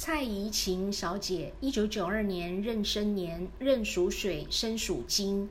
[0.00, 5.50] 蔡怡晴小姐，一九九二年壬申年，壬属水，申属金。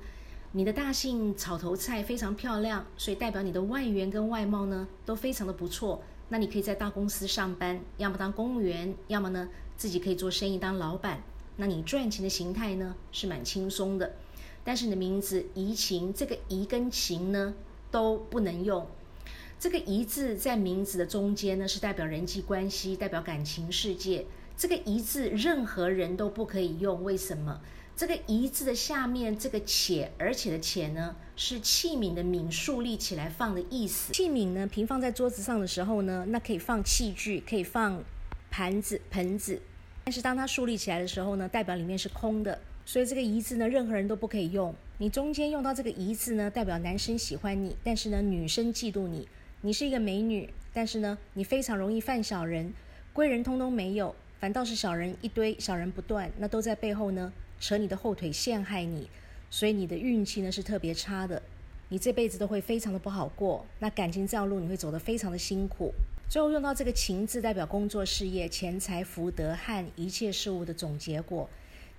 [0.53, 6.01] 你的大姓草头菜非常漂亮，所以代表你的外缘跟外貌呢都非常的不错。
[6.29, 11.21] 那你可以在大公司上班，要么当公务员，要么呢自己可以做生意当老板。
[11.57, 14.13] 那你赚钱的形态呢是蛮轻松的。
[14.63, 17.53] 但是你的名字怡晴，这个怡跟晴呢
[17.91, 18.87] 都不能用。
[19.59, 24.25] 这个“一”字在名字的中间呢，是代表人际关系，代表感情世界。
[24.55, 27.59] 这个“一”字任何人都不可以用，为什么？
[27.95, 34.13] 这个“一”字的下面这个“且”，而且的“且”呢，是器皿的“皿”竖立起来放的意思。
[34.13, 38.03] 器皿呢，平放在桌子上的时候呢，那可以放器具，可以放
[38.51, 39.59] 盘子、盆子。
[40.03, 42.61] 但是当它竖立起来的时候呢，代表里面是空的。
[42.85, 44.73] 所以这个“一”字呢，任何人都不可以用。
[44.99, 49.27] 你中间用到这个“一”字呢，代表男生喜欢你，但是呢，女生嫉妒你。
[49.67, 52.73] 你是一个美女，但是呢，你非常容易犯小人，
[53.11, 59.09] 贵人通通没有，反倒是小人一堆，小人不断，那都在背后呢扯你的后腿，陷害你，
[59.49, 61.43] 所以你的运气呢是特别差的，
[61.89, 65.93] 你这辈子都会非常的不好过，那感情这条路你会走得非常的辛苦。
[66.29, 71.49] 最后用到这个情字，代表工作、事业、钱财、福德和一切事物的总结果。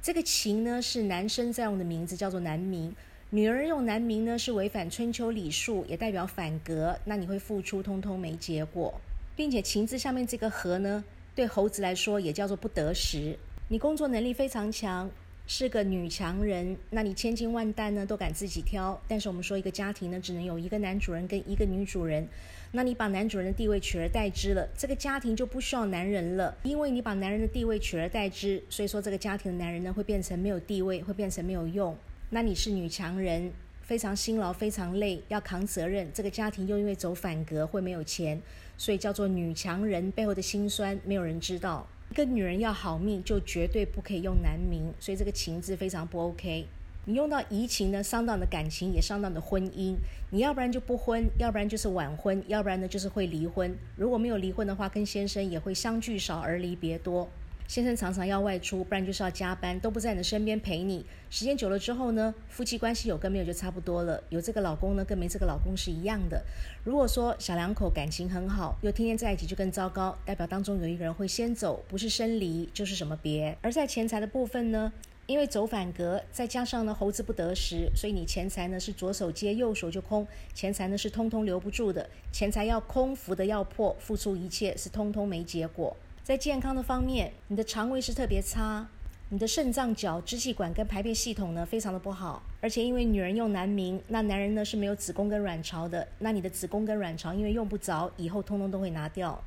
[0.01, 2.97] 这个情呢是男生在用的名字，叫做男名。
[3.31, 6.99] 女儿用男名呢，是违反春秋礼数，也代表反格。
[7.05, 8.99] 那你会付出，通通没结果，
[9.37, 11.05] 并且情字下面这个和呢，
[11.35, 13.37] 对猴子来说也叫做不得时。
[13.69, 15.11] 你工作能力非常强，
[15.47, 16.75] 是个女强人。
[16.89, 18.99] 那你千金万担呢，都敢自己挑。
[19.07, 22.27] 但是我们说一个家庭呢，只能有一个男主人跟一个女主人。
[22.73, 26.57] 那你把男主人的地位取而代之了，这个家庭就不需要男人了。
[26.63, 31.95] 因为你把男人的地位取而代之，所以说这个家庭的男人呢，会变成没有地位，会变成没有用。
[32.31, 36.07] 那你是女强人，非常辛劳，非常累，要扛责任。
[36.13, 38.39] 这个家庭又因为走反格，会没有钱，
[38.77, 40.11] 所以叫做女强人。
[40.11, 41.87] 背后的辛酸，没有人知道。
[42.11, 46.67] 一个女人要好命，就绝对不可以用男名，所以这个情字非常不 OK。
[47.07, 49.97] 你用到移情呢，伤到你的感情，也伤到你的婚姻。
[50.29, 53.75] 你要不然就不婚，要不然就是晚婚，要不然呢就是会离婚。
[53.97, 57.27] 如果没有离婚的话，跟先生也会相聚少而离别多。
[57.69, 61.05] 先生常常要外出，不然就是要加班，都不在你的身边陪你。
[61.29, 64.25] 时间久了之后呢，夫妻关系有跟没有就差不多了。
[64.31, 66.43] 有这个老公呢，跟没这个老公是一样的。
[66.83, 73.55] 如果说小两口感情很好，又天天在一起，就更糟糕，代表当中有一个人会先走，不是生离就是什么别。
[73.61, 74.91] 而在钱财的部分呢，
[75.27, 82.09] 因为走反格，再加上呢猴子不得食，所以你钱财呢是左手接右手就空，钱财呢是通通留不住的。
[82.33, 85.95] 钱财要空，福的要破，付出一切是通通没结果。
[86.29, 88.87] 在健康的方面，你的肠胃是特别差，
[89.31, 99.43] 你的肾脏、脚、支气管跟排便系统呢非常的不好，而且因为女人用男名，那男人呢是没有子宫跟卵巢的，那你的子宫跟卵巢因为用不着，以后通通都会拿掉。